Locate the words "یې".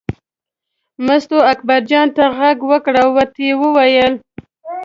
3.47-3.53